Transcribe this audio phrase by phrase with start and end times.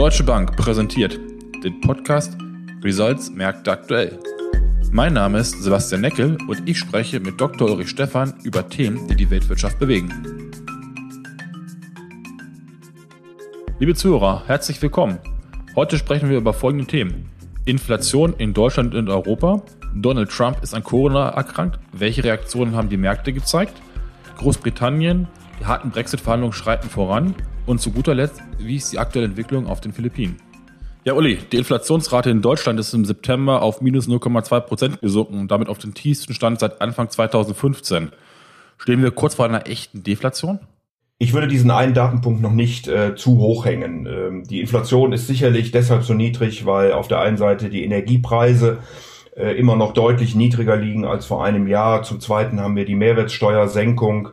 [0.00, 1.20] Deutsche Bank präsentiert
[1.62, 2.34] den Podcast
[2.82, 4.18] Results Märkte aktuell.
[4.90, 7.68] Mein Name ist Sebastian Neckel und ich spreche mit Dr.
[7.68, 10.10] Ulrich Stephan über Themen, die die Weltwirtschaft bewegen.
[13.78, 15.18] Liebe Zuhörer, herzlich willkommen.
[15.76, 17.28] Heute sprechen wir über folgende Themen.
[17.66, 19.60] Inflation in Deutschland und Europa.
[19.94, 21.78] Donald Trump ist an Corona erkrankt.
[21.92, 23.74] Welche Reaktionen haben die Märkte gezeigt?
[24.38, 25.28] Großbritannien,
[25.60, 27.34] die harten Brexit-Verhandlungen schreiten voran.
[27.70, 30.38] Und zu guter Letzt, wie ist die aktuelle Entwicklung auf den Philippinen?
[31.04, 35.52] Ja, Uli, die Inflationsrate in Deutschland ist im September auf minus 0,2 Prozent gesunken und
[35.52, 38.10] damit auf den tiefsten Stand seit Anfang 2015.
[38.76, 40.58] Stehen wir kurz vor einer echten Deflation?
[41.18, 44.04] Ich würde diesen einen Datenpunkt noch nicht äh, zu hoch hängen.
[44.04, 48.78] Ähm, die Inflation ist sicherlich deshalb so niedrig, weil auf der einen Seite die Energiepreise
[49.36, 52.02] äh, immer noch deutlich niedriger liegen als vor einem Jahr.
[52.02, 54.30] Zum Zweiten haben wir die Mehrwertsteuersenkung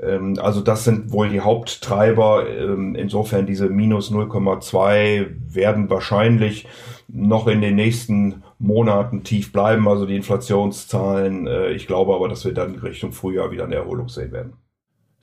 [0.00, 2.48] also das sind wohl die Haupttreiber.
[2.48, 6.66] Ähm, insofern diese minus 0,2 werden wahrscheinlich
[7.08, 11.46] noch in den nächsten Monaten tief bleiben, also die Inflationszahlen.
[11.46, 14.52] Äh, ich glaube aber, dass wir dann Richtung Frühjahr wieder eine Erholung sehen werden.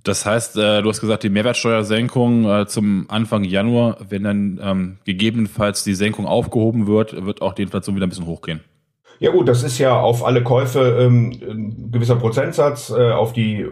[0.03, 4.97] Das heißt, äh, du hast gesagt, die Mehrwertsteuersenkung äh, zum Anfang Januar, wenn dann ähm,
[5.03, 8.61] gegebenenfalls die Senkung aufgehoben wird, wird auch die Inflation wieder ein bisschen hochgehen.
[9.19, 13.65] Ja gut, das ist ja auf alle Käufe ähm, ein gewisser Prozentsatz, äh, auf die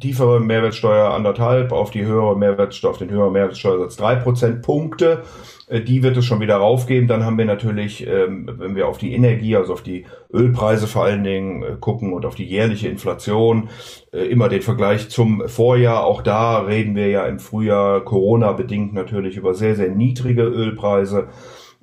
[0.00, 5.22] tiefere Mehrwertsteuer anderthalb, auf die höhere Mehrwertsteuer, auf den höheren Mehrwertsteuersatz drei Prozentpunkte.
[5.68, 7.08] Äh, die wird es schon wieder raufgeben.
[7.08, 11.04] Dann haben wir natürlich, ähm, wenn wir auf die Energie, also auf die Ölpreise vor
[11.04, 13.70] allen Dingen äh, gucken und auf die jährliche Inflation,
[14.12, 16.04] äh, immer den Vergleich zum Vorjahr.
[16.04, 21.28] Auch da reden wir ja im Frühjahr Corona-bedingt natürlich über sehr, sehr niedrige Ölpreise.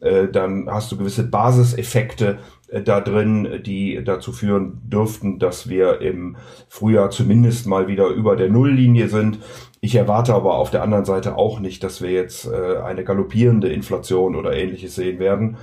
[0.01, 2.39] Äh, dann hast du gewisse Basiseffekte
[2.71, 6.37] da drin, die dazu führen dürften, dass wir im
[6.69, 9.39] Frühjahr zumindest mal wieder über der Nulllinie sind.
[9.81, 13.67] Ich erwarte aber auf der anderen Seite auch nicht, dass wir jetzt äh, eine galoppierende
[13.67, 15.57] Inflation oder ähnliches sehen werden.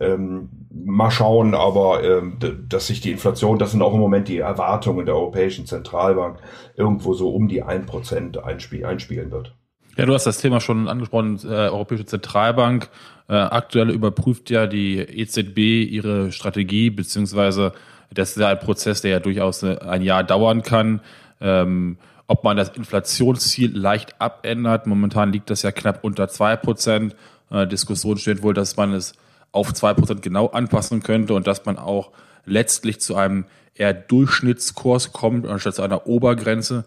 [0.00, 2.38] Ähm, mal schauen, aber ähm,
[2.68, 6.38] dass sich die Inflation, das sind auch im Moment die Erwartungen der Europäischen Zentralbank,
[6.76, 9.54] irgendwo so um die ein Prozent einspiel einspielen wird.
[9.96, 12.90] Ja, du hast das Thema schon angesprochen, äh, Europäische Zentralbank.
[13.28, 17.72] Äh, aktuell überprüft ja die EZB ihre Strategie, beziehungsweise
[18.12, 21.00] das ist ja ein Prozess, der ja durchaus äh, ein Jahr dauern kann.
[21.40, 21.96] Ähm,
[22.26, 24.86] ob man das Inflationsziel leicht abändert.
[24.86, 27.14] Momentan liegt das ja knapp unter zwei Prozent.
[27.50, 29.14] Äh, Diskussion steht wohl, dass man es
[29.52, 32.10] auf zwei Prozent genau anpassen könnte und dass man auch
[32.44, 36.84] letztlich zu einem eher Durchschnittskurs kommt, anstatt zu einer Obergrenze.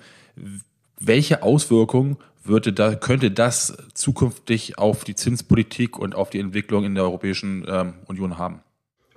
[0.99, 6.95] Welche Auswirkungen würde da, könnte das zukünftig auf die Zinspolitik und auf die Entwicklung in
[6.95, 8.61] der Europäischen ähm, Union haben?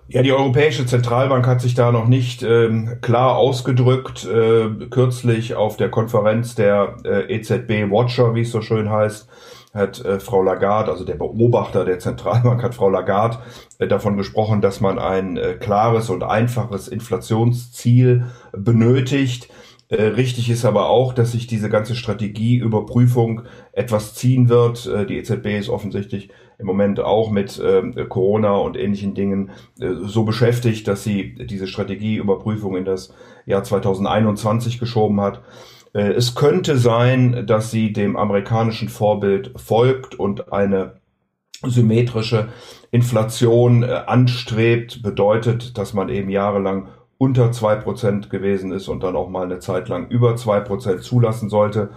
[0.08, 4.26] Ja, die Europäische Zentralbank hat sich da noch nicht ähm, klar ausgedrückt.
[4.26, 9.28] Äh, kürzlich auf der Konferenz der äh, EZB Watcher, wie es so schön heißt,
[9.72, 13.38] hat äh, Frau Lagarde, also der Beobachter der Zentralbank, hat Frau Lagarde
[13.78, 19.48] äh, davon gesprochen, dass man ein äh, klares und einfaches Inflationsziel benötigt
[19.91, 23.43] äh, richtig ist aber auch, dass sich diese ganze Strategieüberprüfung
[23.73, 24.87] etwas ziehen wird.
[24.87, 29.95] Äh, die EZB ist offensichtlich im Moment auch mit äh, Corona und ähnlichen Dingen äh,
[30.05, 33.12] so beschäftigt, dass sie diese Strategieüberprüfung in das
[33.47, 35.43] Jahr 2021 geschoben hat.
[35.93, 41.01] Äh, es könnte sein, dass sie dem amerikanischen Vorbild folgt und eine
[41.67, 42.49] symmetrische
[42.91, 46.89] Inflation anstrebt, bedeutet, dass man eben jahrelang
[47.20, 51.03] unter zwei Prozent gewesen ist und dann auch mal eine Zeit lang über zwei Prozent
[51.03, 51.91] zulassen sollte.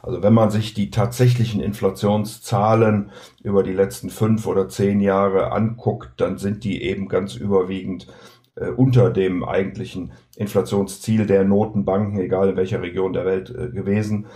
[0.00, 3.10] Also wenn man sich die tatsächlichen Inflationszahlen
[3.42, 8.06] über die letzten fünf oder zehn Jahre anguckt, dann sind die eben ganz überwiegend
[8.54, 14.28] äh, unter dem eigentlichen Inflationsziel der Notenbanken, egal in welcher Region der Welt äh, gewesen.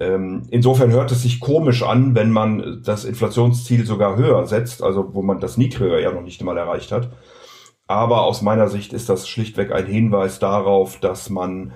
[0.00, 5.14] Ähm, insofern hört es sich komisch an, wenn man das Inflationsziel sogar höher setzt, also
[5.14, 7.10] wo man das niedriger ja noch nicht einmal erreicht hat.
[7.86, 11.72] Aber aus meiner Sicht ist das schlichtweg ein Hinweis darauf, dass man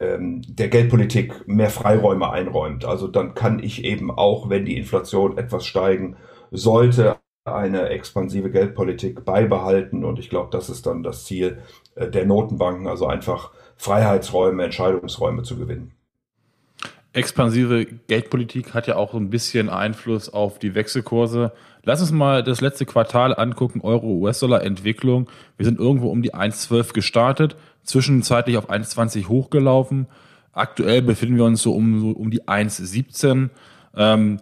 [0.00, 2.84] ähm, der Geldpolitik mehr Freiräume einräumt.
[2.84, 6.16] Also dann kann ich eben auch, wenn die Inflation etwas steigen
[6.50, 10.04] sollte, eine expansive Geldpolitik beibehalten.
[10.04, 11.58] Und ich glaube, das ist dann das Ziel
[11.94, 15.92] äh, der Notenbanken, also einfach Freiheitsräume, Entscheidungsräume zu gewinnen.
[17.12, 21.52] Expansive Geldpolitik hat ja auch ein bisschen Einfluss auf die Wechselkurse.
[21.84, 25.28] Lass uns mal das letzte Quartal angucken, Euro-US-Dollar-Entwicklung.
[25.56, 30.06] Wir sind irgendwo um die 1,12 gestartet, zwischenzeitlich auf 1,20 hochgelaufen.
[30.52, 33.50] Aktuell befinden wir uns so um, um die 1,17.
[33.96, 34.40] Ähm,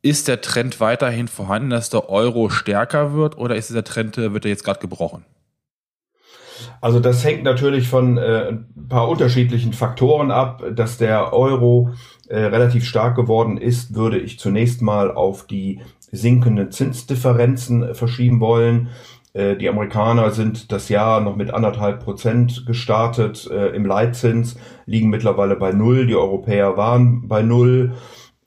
[0.00, 4.32] ist der Trend weiterhin vorhanden, dass der Euro stärker wird oder ist dieser Trend, äh,
[4.32, 5.24] wird er jetzt gerade gebrochen?
[6.80, 10.62] Also das hängt natürlich von äh, ein paar unterschiedlichen Faktoren ab.
[10.74, 11.90] Dass der Euro
[12.28, 15.80] äh, relativ stark geworden ist, würde ich zunächst mal auf die
[16.12, 18.88] sinkenden Zinsdifferenzen verschieben wollen.
[19.38, 24.56] Äh, die Amerikaner sind das Jahr noch mit anderthalb Prozent gestartet äh, im Leitzins,
[24.86, 26.06] liegen mittlerweile bei null.
[26.06, 27.92] Die Europäer waren bei null.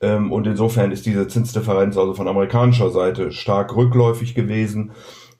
[0.01, 4.91] Ähm, und insofern ist diese Zinsdifferenz also von amerikanischer Seite stark rückläufig gewesen.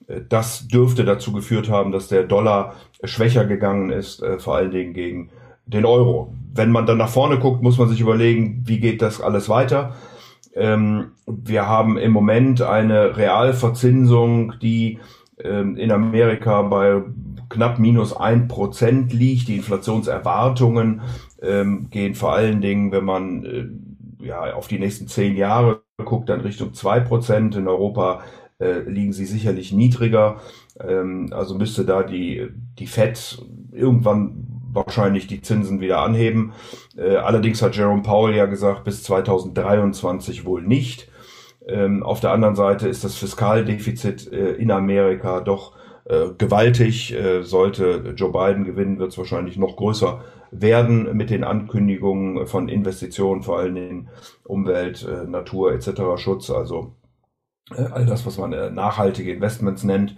[0.06, 2.74] Äh, das dürfte dazu geführt haben, dass der Dollar
[3.04, 5.30] schwächer gegangen ist, vor allen Dingen gegen
[5.66, 6.32] den Euro.
[6.54, 9.96] Wenn man dann nach vorne guckt, muss man sich überlegen, wie geht das alles weiter.
[10.54, 14.98] Ähm, wir haben im Moment eine Realverzinsung, die
[15.42, 17.02] ähm, in Amerika bei
[17.48, 19.48] knapp minus ein Prozent liegt.
[19.48, 21.02] Die Inflationserwartungen
[21.40, 26.28] ähm, gehen vor allen Dingen, wenn man äh, ja, auf die nächsten zehn Jahre guckt,
[26.28, 27.56] dann Richtung zwei Prozent.
[27.56, 28.22] In Europa
[28.58, 30.40] äh, liegen sie sicherlich niedriger.
[30.80, 32.48] Ähm, also müsste da die,
[32.78, 36.52] die FED irgendwann wahrscheinlich die Zinsen wieder anheben.
[36.96, 41.10] Äh, allerdings hat Jerome Powell ja gesagt, bis 2023 wohl nicht.
[41.66, 47.14] Ähm, auf der anderen Seite ist das Fiskaldefizit äh, in Amerika doch äh, gewaltig.
[47.42, 50.24] Sollte Joe Biden gewinnen, wird es wahrscheinlich noch größer
[50.54, 54.08] werden mit den Ankündigungen von Investitionen, vor allem in
[54.44, 56.02] Umwelt, Natur etc.
[56.16, 56.96] Schutz, also
[57.70, 60.16] all das, was man nachhaltige Investments nennt.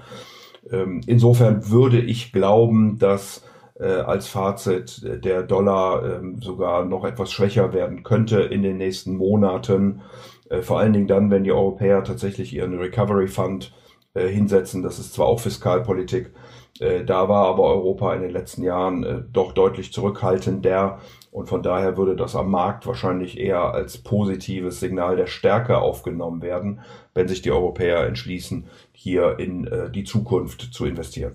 [0.72, 3.44] Ähm, insofern würde ich glauben, dass
[3.80, 10.02] als Fazit der Dollar ähm, sogar noch etwas schwächer werden könnte in den nächsten Monaten
[10.48, 13.72] äh, vor allen Dingen dann, wenn die Europäer tatsächlich ihren Recovery Fund
[14.14, 14.82] äh, hinsetzen.
[14.82, 16.32] Das ist zwar auch Fiskalpolitik,
[16.80, 20.98] äh, da war aber Europa in den letzten Jahren doch deutlich zurückhaltender
[21.30, 26.42] und von daher würde das am Markt wahrscheinlich eher als positives Signal der Stärke aufgenommen
[26.42, 26.80] werden,
[27.12, 31.34] wenn sich die Europäer entschließen, hier in die Zukunft zu investieren.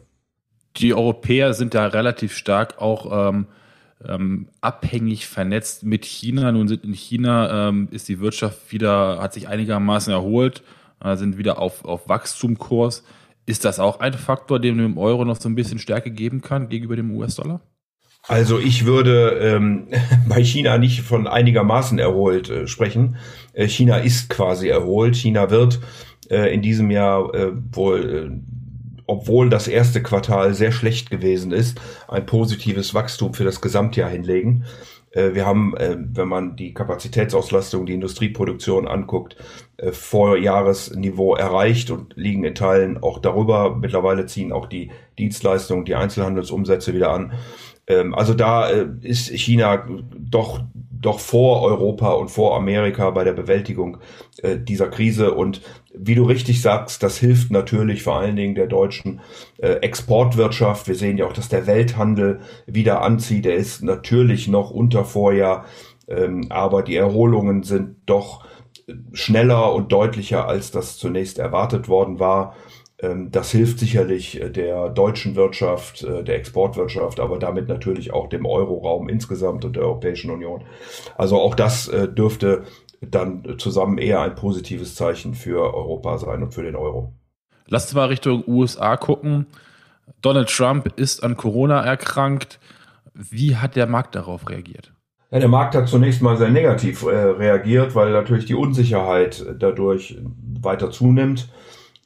[0.77, 3.48] Die Europäer sind da relativ stark auch ähm,
[4.07, 6.51] ähm, abhängig vernetzt mit China.
[6.51, 10.63] Nun sind in China ähm, ist die Wirtschaft wieder, hat sich einigermaßen erholt,
[11.04, 13.04] äh, sind wieder auf, auf Wachstumkurs.
[13.45, 16.69] Ist das auch ein Faktor, dem dem Euro noch so ein bisschen Stärke geben kann
[16.69, 17.62] gegenüber dem US-Dollar?
[18.27, 19.88] Also ich würde ähm,
[20.30, 23.18] bei China nicht von einigermaßen erholt äh, sprechen.
[23.54, 25.16] Äh, China ist quasi erholt.
[25.16, 25.80] China wird
[26.30, 28.58] äh, in diesem Jahr äh, wohl äh,
[29.09, 34.65] obwohl das erste Quartal sehr schlecht gewesen ist, ein positives Wachstum für das Gesamtjahr hinlegen.
[35.11, 39.35] Äh, wir haben, äh, wenn man die Kapazitätsauslastung, die Industrieproduktion anguckt,
[39.77, 43.75] äh, Vorjahresniveau erreicht und liegen in Teilen auch darüber.
[43.75, 47.33] Mittlerweile ziehen auch die Dienstleistungen, die Einzelhandelsumsätze wieder an.
[47.89, 48.68] Ähm, also da
[49.01, 49.86] ist China
[50.18, 50.62] doch
[51.01, 53.97] doch vor Europa und vor Amerika bei der Bewältigung
[54.44, 55.33] äh, dieser Krise.
[55.33, 55.62] Und
[55.94, 59.21] wie du richtig sagst, das hilft natürlich vor allen Dingen der deutschen
[59.57, 60.88] äh, Exportwirtschaft.
[60.88, 63.45] Wir sehen ja auch, dass der Welthandel wieder anzieht.
[63.45, 65.65] Er ist natürlich noch unter Vorjahr,
[66.07, 68.45] ähm, aber die Erholungen sind doch
[69.13, 72.56] schneller und deutlicher, als das zunächst erwartet worden war.
[73.01, 78.28] Ähm, das hilft sicherlich äh, der deutschen Wirtschaft, äh, der Exportwirtschaft, aber damit natürlich auch
[78.28, 80.63] dem Euroraum insgesamt und der Europäischen Union.
[81.18, 82.63] Also auch das äh, dürfte
[83.01, 87.13] dann zusammen eher ein positives Zeichen für Europa sein und für den Euro.
[87.68, 89.45] Lass uns mal Richtung USA gucken.
[90.22, 92.60] Donald Trump ist an Corona erkrankt.
[93.13, 94.92] Wie hat der Markt darauf reagiert?
[95.31, 100.18] Ja, der Markt hat zunächst mal sehr negativ äh, reagiert, weil natürlich die Unsicherheit dadurch
[100.62, 101.47] weiter zunimmt.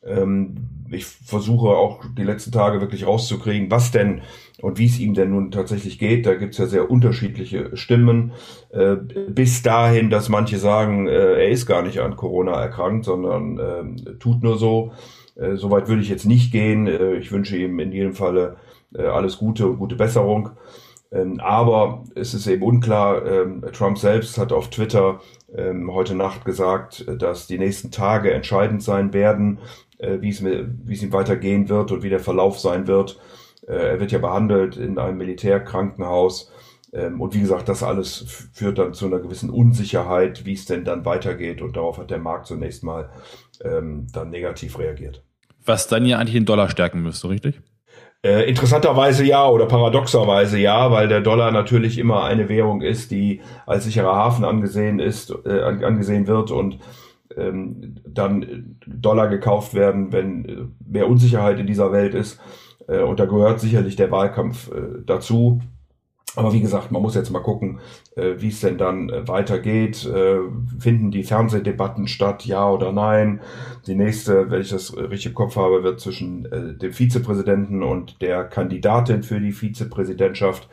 [0.06, 0.56] Ähm,
[0.92, 4.22] ich versuche auch die letzten Tage wirklich rauszukriegen, was denn
[4.62, 6.26] und wie es ihm denn nun tatsächlich geht.
[6.26, 8.32] Da gibt's ja sehr unterschiedliche Stimmen.
[8.70, 13.58] Äh, bis dahin, dass manche sagen, äh, er ist gar nicht an Corona erkrankt, sondern
[13.58, 14.92] äh, tut nur so.
[15.36, 16.88] Äh, Soweit würde ich jetzt nicht gehen.
[17.20, 18.58] Ich wünsche ihm in jedem Falle
[18.96, 20.52] alles Gute und gute Besserung.
[21.12, 23.26] Ähm, aber es ist eben unklar.
[23.26, 25.20] Ähm, Trump selbst hat auf Twitter
[25.56, 29.60] ähm, heute Nacht gesagt, dass die nächsten Tage entscheidend sein werden
[30.04, 33.20] äh, wie es, wie es ihm weitergehen wird und wie der Verlauf sein wird.
[33.68, 36.52] Äh, er wird ja behandelt in einem Militärkrankenhaus.
[36.94, 40.86] Ähm, und wie gesagt, das alles führt dann zu einer gewissen Unsicherheit, wie es denn
[40.86, 41.62] dann weitergeht.
[41.62, 43.10] Und darauf hat der Markt zunächst mal
[43.64, 45.24] ähm, dann negativ reagiert.
[45.66, 47.62] Was dann ja eigentlich den Dollar stärken müsste, richtig?
[48.26, 53.42] Äh, interessanterweise ja oder paradoxerweise ja, weil der Dollar natürlich immer eine Währung ist, die
[53.66, 56.80] als sicherer Hafen angesehen ist, äh, angesehen wird und
[57.38, 62.40] ähm, dann Dollar gekauft werden, wenn äh, mehr Unsicherheit in dieser Welt ist.
[62.88, 65.62] Äh, und da gehört sicherlich der Wahlkampf äh, dazu.
[66.36, 67.80] Aber wie gesagt, man muss jetzt mal gucken,
[68.16, 70.06] äh, wie es denn dann äh, weitergeht.
[70.06, 70.40] Äh,
[70.80, 73.42] finden die Fernsehdebatten statt, ja oder nein?
[73.86, 78.22] Die nächste, wenn ich das richtig im Kopf habe, wird zwischen äh, dem Vizepräsidenten und
[78.22, 80.70] der Kandidatin für die Vizepräsidentschaft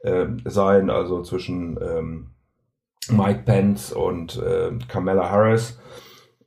[0.00, 2.26] äh, sein, also zwischen ähm,
[3.10, 5.78] Mike Pence und äh, Kamala Harris.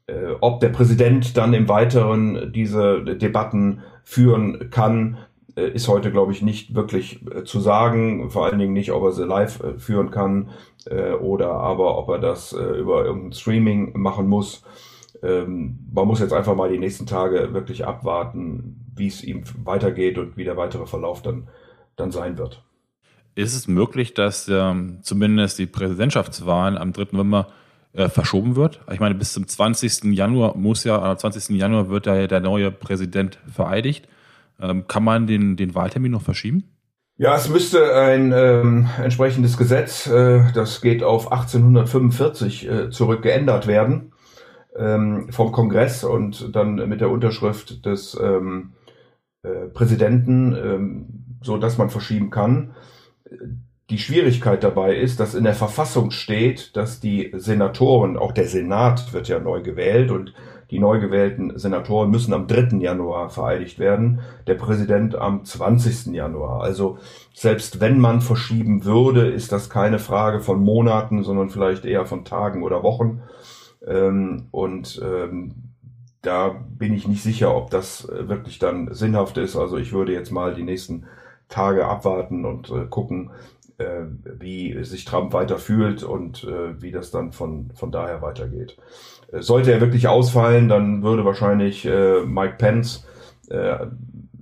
[0.07, 5.17] Äh, ob der Präsident dann im Weiteren diese Debatten führen kann,
[5.55, 8.29] äh, ist heute, glaube ich, nicht wirklich äh, zu sagen.
[8.29, 10.49] Vor allen Dingen nicht, ob er sie live äh, führen kann
[11.21, 14.63] oder aber ob er das über irgendein Streaming machen muss.
[15.21, 20.17] Ähm, man muss jetzt einfach mal die nächsten Tage wirklich abwarten, wie es ihm weitergeht
[20.17, 21.49] und wie der weitere Verlauf dann,
[21.95, 22.63] dann sein wird.
[23.39, 27.07] Ist es möglich, dass ähm, zumindest die Präsidentschaftswahlen am 3.
[27.13, 27.47] November
[27.93, 28.81] äh, verschoben wird?
[28.91, 30.13] Ich meine, bis zum 20.
[30.13, 31.57] Januar muss ja, am 20.
[31.57, 34.09] Januar wird ja der neue Präsident vereidigt.
[34.59, 36.65] Ähm, kann man den, den Wahltermin noch verschieben?
[37.15, 43.67] Ja, es müsste ein ähm, entsprechendes Gesetz, äh, das geht auf 1845 äh, zurück, geändert
[43.67, 44.11] werden
[44.77, 48.73] ähm, vom Kongress und dann mit der Unterschrift des ähm,
[49.43, 51.05] äh, Präsidenten, ähm,
[51.41, 52.73] so dass man verschieben kann.
[53.89, 59.13] Die Schwierigkeit dabei ist, dass in der Verfassung steht, dass die Senatoren, auch der Senat
[59.13, 60.33] wird ja neu gewählt und
[60.69, 62.77] die neu gewählten Senatoren müssen am 3.
[62.77, 66.13] Januar vereidigt werden, der Präsident am 20.
[66.13, 66.61] Januar.
[66.61, 66.99] Also
[67.33, 72.23] selbst wenn man verschieben würde, ist das keine Frage von Monaten, sondern vielleicht eher von
[72.23, 73.23] Tagen oder Wochen.
[73.85, 75.55] Ähm, und ähm,
[76.21, 79.55] da bin ich nicht sicher, ob das wirklich dann sinnhaft ist.
[79.55, 81.05] Also ich würde jetzt mal die nächsten
[81.49, 83.31] Tage abwarten und äh, gucken,
[83.77, 88.77] äh, wie sich Trump weiter fühlt und äh, wie das dann von, von daher weitergeht.
[89.31, 93.05] Äh, sollte er wirklich ausfallen, dann würde wahrscheinlich äh, Mike Pence
[93.49, 93.87] äh,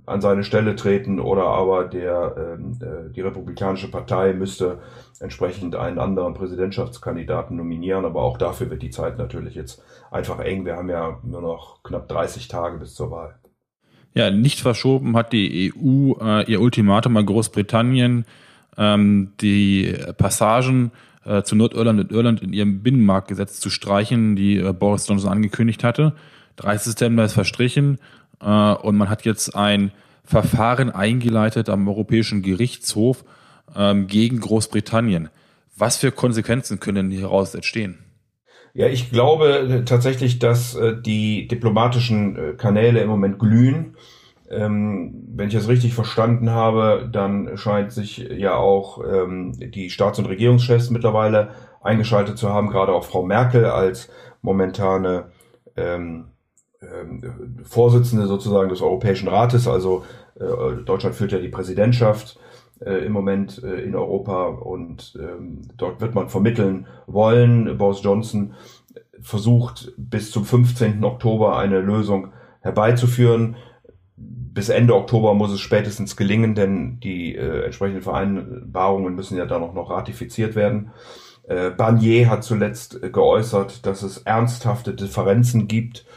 [0.08, 4.80] an seine Stelle treten oder aber der, ähm, äh, die Republikanische Partei müsste
[5.20, 8.06] entsprechend einen anderen Präsidentschaftskandidaten nominieren.
[8.06, 10.66] Aber auch dafür wird die Zeit natürlich jetzt einfach eng.
[10.66, 13.36] Wir haben ja nur noch knapp 30 Tage bis zur Wahl.
[14.18, 18.26] Ja, nicht verschoben hat die EU äh, ihr Ultimatum an Großbritannien
[18.76, 20.92] ähm, die Passagen
[21.24, 25.84] äh, zu Nordirland und Irland in ihrem Binnenmarktgesetz zu streichen, die äh, Boris Johnson angekündigt
[25.84, 26.14] hatte.
[26.56, 26.94] 30.
[26.94, 28.00] September ist verstrichen
[28.42, 29.92] äh, und man hat jetzt ein
[30.24, 33.24] Verfahren eingeleitet am Europäischen Gerichtshof
[33.76, 35.30] ähm, gegen Großbritannien.
[35.76, 38.00] Was für Konsequenzen können hieraus entstehen?
[38.78, 43.96] Ja, ich glaube tatsächlich, dass äh, die diplomatischen äh, Kanäle im Moment glühen.
[44.52, 50.20] Ähm, wenn ich das richtig verstanden habe, dann scheint sich ja auch ähm, die Staats-
[50.20, 51.50] und Regierungschefs mittlerweile
[51.82, 54.12] eingeschaltet zu haben, gerade auch Frau Merkel als
[54.44, 55.32] momentane
[55.76, 56.26] ähm,
[57.64, 59.68] Vorsitzende sozusagen des Europäischen Rates.
[59.68, 60.06] Also
[60.40, 62.40] äh, Deutschland führt ja die Präsidentschaft
[62.86, 67.78] äh, im Moment äh, in Europa und ähm, dort wird man vermitteln wollen.
[67.78, 68.54] Boris Johnson
[69.20, 71.04] versucht bis zum 15.
[71.04, 73.56] Oktober eine Lösung herbeizuführen
[74.58, 79.62] bis Ende Oktober muss es spätestens gelingen, denn die äh, entsprechenden Vereinbarungen müssen ja dann
[79.62, 80.90] auch noch ratifiziert werden.
[81.48, 86.08] Äh, Barnier hat zuletzt geäußert, dass es ernsthafte Differenzen gibt.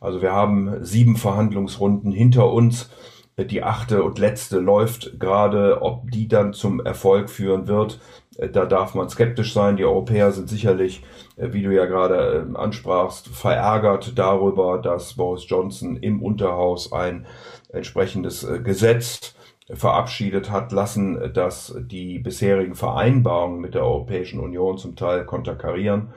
[0.00, 2.90] Also wir haben sieben Verhandlungsrunden hinter uns.
[3.36, 5.82] Die achte und letzte läuft gerade.
[5.82, 8.00] Ob die dann zum Erfolg führen wird,
[8.38, 9.76] äh, da darf man skeptisch sein.
[9.76, 11.02] Die Europäer sind sicherlich,
[11.36, 17.26] äh, wie du ja gerade ähm, ansprachst, verärgert darüber, dass Boris Johnson im Unterhaus ein
[17.70, 19.34] entsprechendes äh, Gesetz
[19.72, 26.12] verabschiedet hat lassen, dass die bisherigen Vereinbarungen mit der Europäischen Union zum Teil konterkarieren.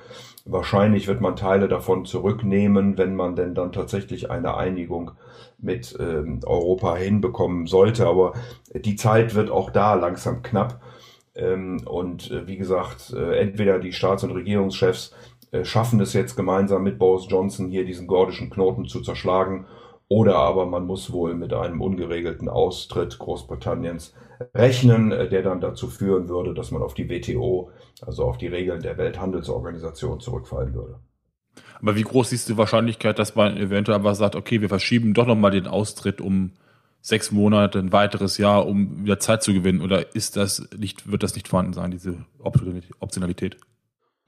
[0.49, 5.11] Wahrscheinlich wird man Teile davon zurücknehmen, wenn man denn dann tatsächlich eine Einigung
[5.57, 8.07] mit ähm, Europa hinbekommen sollte.
[8.07, 8.33] Aber
[8.73, 10.81] die Zeit wird auch da langsam knapp.
[11.35, 15.13] Ähm, und äh, wie gesagt, äh, entweder die Staats- und Regierungschefs
[15.51, 19.65] äh, schaffen es jetzt gemeinsam mit Boris Johnson hier diesen gordischen Knoten zu zerschlagen
[20.09, 24.13] oder aber man muss wohl mit einem ungeregelten Austritt Großbritanniens
[24.53, 27.71] rechnen, äh, der dann dazu führen würde, dass man auf die WTO,
[28.05, 30.99] also auf die Regeln der Welthandelsorganisation zurückfallen würde.
[31.81, 35.27] Aber wie groß ist die Wahrscheinlichkeit, dass man eventuell einfach sagt, okay, wir verschieben doch
[35.27, 36.53] nochmal den Austritt um
[37.01, 39.81] sechs Monate, ein weiteres Jahr, um wieder Zeit zu gewinnen?
[39.81, 43.57] Oder ist das nicht, wird das nicht vorhanden sein, diese Optionalität?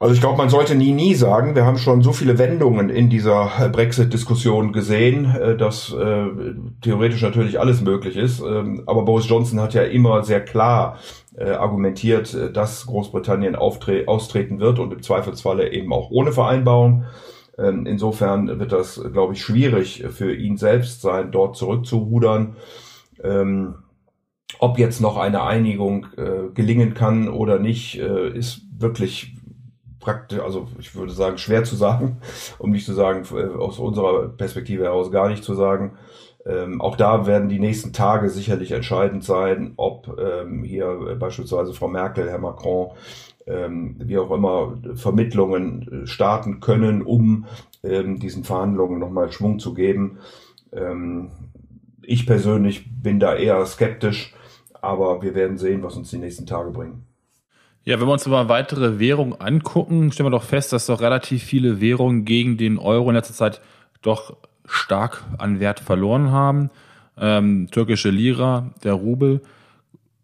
[0.02, 1.54] Also ich glaube, man sollte nie, nie sagen.
[1.54, 6.26] Wir haben schon so viele Wendungen in dieser Brexit-Diskussion gesehen, äh, dass äh,
[6.80, 8.40] theoretisch natürlich alles möglich ist.
[8.40, 10.98] Ähm, aber Boris Johnson hat ja immer sehr klar
[11.36, 17.04] äh, argumentiert, äh, dass Großbritannien austreten wird und im Zweifelsfalle eben auch ohne Vereinbarung.
[17.58, 22.56] Ähm, insofern wird das, glaube ich, schwierig für ihn selbst sein, dort zurückzurudern.
[23.22, 23.74] Ähm,
[24.60, 29.34] ob jetzt noch eine Einigung äh, gelingen kann oder nicht, äh, ist wirklich
[30.00, 32.18] praktisch, also ich würde sagen, schwer zu sagen,
[32.58, 35.98] um nicht zu sagen, äh, aus unserer Perspektive heraus gar nicht zu sagen.
[36.46, 41.88] Ähm, auch da werden die nächsten Tage sicherlich entscheidend sein, ob ähm, hier beispielsweise Frau
[41.88, 42.92] Merkel, Herr Macron,
[43.46, 47.44] ähm, wie auch immer, Vermittlungen äh, starten können, um
[47.82, 50.18] ähm, diesen Verhandlungen nochmal Schwung zu geben.
[50.72, 51.30] Ähm,
[52.02, 54.34] ich persönlich bin da eher skeptisch,
[54.80, 57.04] aber wir werden sehen, was uns die nächsten Tage bringen.
[57.84, 61.42] Ja, wenn wir uns mal weitere Währungen angucken, stellen wir doch fest, dass doch relativ
[61.42, 63.60] viele Währungen gegen den Euro in letzter Zeit
[64.02, 66.70] doch stark an Wert verloren haben.
[67.18, 69.40] Ähm, türkische Lira, der Rubel.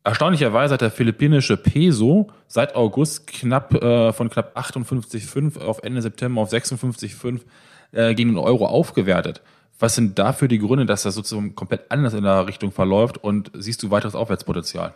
[0.05, 6.43] Erstaunlicherweise hat der philippinische Peso seit August knapp äh, von knapp 58,5 auf Ende September
[6.43, 7.41] auf 56,5
[7.93, 9.43] äh, gegen den Euro aufgewertet.
[9.79, 13.51] Was sind dafür die Gründe, dass das sozusagen komplett anders in der Richtung verläuft und
[13.55, 14.95] siehst du weiteres Aufwärtspotenzial?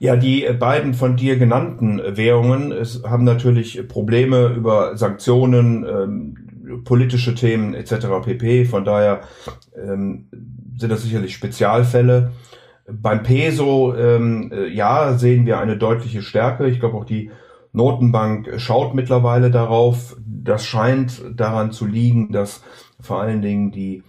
[0.00, 7.34] Ja, die beiden von dir genannten Währungen es haben natürlich Probleme über Sanktionen, ähm, politische
[7.34, 8.06] Themen etc.
[8.24, 8.64] pp.
[8.64, 9.22] Von daher
[9.74, 10.28] ähm,
[10.76, 12.32] sind das sicherlich Spezialfälle.
[12.90, 16.68] Beim Peso, ähm, äh, ja, sehen wir eine deutliche Stärke.
[16.68, 17.30] Ich glaube auch die
[17.72, 20.16] Notenbank schaut mittlerweile darauf.
[20.24, 22.62] Das scheint daran zu liegen, dass
[23.00, 24.02] vor allen Dingen die äh,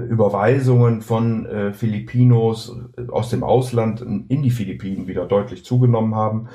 [0.00, 6.48] Überweisungen von äh, Filipinos äh, aus dem Ausland in die Philippinen wieder deutlich zugenommen haben.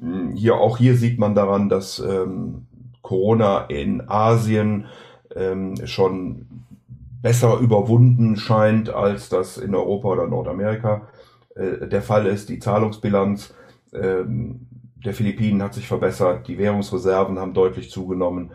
[0.00, 2.66] Hm, hier, auch hier sieht man daran, dass ähm,
[3.02, 4.86] Corona in Asien
[5.34, 6.46] ähm, schon
[7.22, 11.08] besser überwunden scheint, als das in Europa oder Nordamerika
[11.54, 12.48] äh, der Fall ist.
[12.48, 13.54] Die Zahlungsbilanz
[13.92, 14.66] ähm,
[15.04, 18.52] der Philippinen hat sich verbessert, die Währungsreserven haben deutlich zugenommen.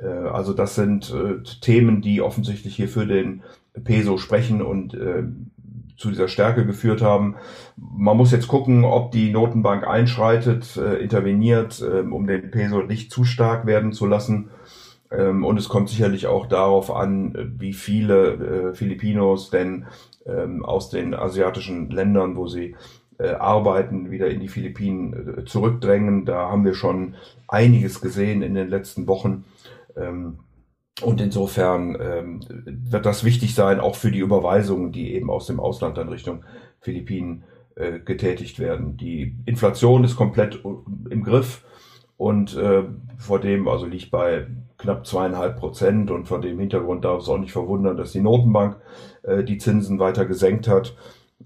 [0.00, 3.42] Äh, also das sind äh, Themen, die offensichtlich hier für den
[3.84, 5.24] Peso sprechen und äh,
[5.96, 7.36] zu dieser Stärke geführt haben.
[7.76, 13.24] Man muss jetzt gucken, ob die Notenbank einschreitet, interveniert, ähm, um den Peso nicht zu
[13.24, 14.50] stark werden zu lassen.
[15.10, 19.86] Ähm, und es kommt sicherlich auch darauf an, wie viele Filipinos denn
[20.24, 22.76] ähm, aus den asiatischen Ländern, wo sie
[23.20, 26.24] arbeiten, wieder in die Philippinen zurückdrängen.
[26.24, 27.16] Da haben wir schon
[27.48, 29.42] einiges gesehen in den letzten Wochen.
[29.98, 30.40] Ähm,
[31.02, 32.40] und insofern ähm,
[32.90, 36.44] wird das wichtig sein, auch für die Überweisungen, die eben aus dem Ausland dann Richtung
[36.80, 37.44] Philippinen
[37.76, 38.96] äh, getätigt werden.
[38.96, 40.60] Die Inflation ist komplett
[41.10, 41.64] im Griff
[42.16, 42.82] und äh,
[43.16, 47.38] vor dem, also liegt bei knapp zweieinhalb Prozent und vor dem Hintergrund darf es auch
[47.38, 48.76] nicht verwundern, dass die Notenbank
[49.22, 50.96] äh, die Zinsen weiter gesenkt hat.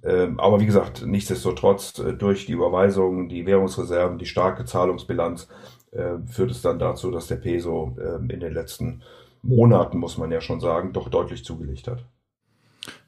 [0.02, 5.48] Ähm, aber wie gesagt, nichtsdestotrotz äh, durch die Überweisungen, die Währungsreserven, die starke Zahlungsbilanz
[5.92, 9.02] äh, führt es dann dazu, dass der Peso äh, in den letzten
[9.42, 12.04] Monaten, muss man ja schon sagen, doch deutlich zugelegt hat.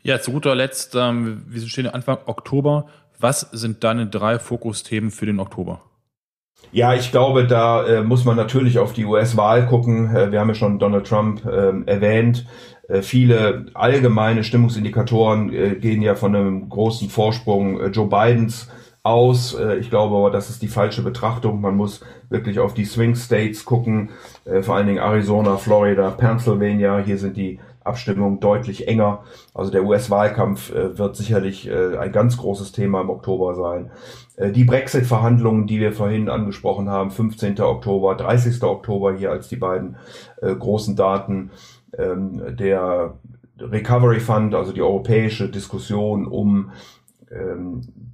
[0.02, 2.86] Ja, zu guter Letzt, ähm, wir stehen Anfang Oktober.
[3.18, 5.80] Was sind deine drei Fokusthemen für den Oktober?
[6.72, 10.14] Ja, ich glaube, da äh, muss man natürlich auf die US-Wahl gucken.
[10.14, 12.46] Äh, wir haben ja schon Donald Trump äh, erwähnt.
[12.88, 18.68] Äh, viele allgemeine Stimmungsindikatoren äh, gehen ja von einem großen Vorsprung äh, Joe Bidens
[19.04, 19.54] aus.
[19.54, 21.60] Äh, ich glaube aber, das ist die falsche Betrachtung.
[21.60, 24.10] Man muss wirklich auf die Swing States gucken,
[24.44, 26.98] äh, vor allen Dingen Arizona, Florida, Pennsylvania.
[26.98, 29.24] Hier sind die Abstimmungen deutlich enger.
[29.52, 33.90] Also der US-Wahlkampf äh, wird sicherlich ein ganz großes Thema im Oktober sein.
[34.36, 37.60] Die Brexit-Verhandlungen, die wir vorhin angesprochen haben, 15.
[37.60, 38.60] Oktober, 30.
[38.64, 39.96] Oktober hier als die beiden
[40.40, 41.50] großen Daten.
[41.96, 43.14] Ähm, der
[43.60, 46.72] Recovery Fund, also die europäische Diskussion um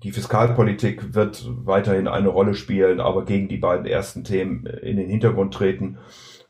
[0.02, 5.08] die Fiskalpolitik wird weiterhin eine Rolle spielen, aber gegen die beiden ersten Themen in den
[5.08, 5.98] Hintergrund treten.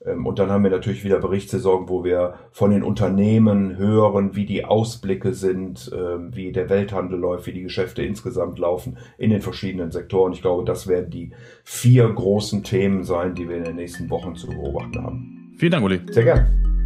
[0.04, 4.46] Ähm, und dann haben wir natürlich wieder Berichtssaison, wo wir von den Unternehmen hören, wie
[4.46, 9.42] die Ausblicke sind, ähm, wie der Welthandel läuft, wie die Geschäfte insgesamt laufen in den
[9.42, 10.32] verschiedenen Sektoren.
[10.32, 11.32] Ich glaube, das werden die
[11.64, 15.54] vier großen Themen sein, die wir in den nächsten Wochen zu beobachten haben.
[15.58, 16.00] Vielen Dank, Uli.
[16.10, 16.79] Sehr gerne.